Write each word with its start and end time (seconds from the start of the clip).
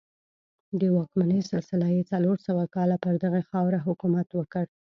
د 0.79 0.81
واکمنۍ 0.97 1.41
سلسله 1.51 1.87
یې 1.95 2.01
څلور 2.11 2.37
سوه 2.47 2.63
کاله 2.75 2.95
پر 3.03 3.13
دغې 3.23 3.43
خاوره 3.49 3.79
حکومت 3.87 4.27
وکړ 4.33 4.65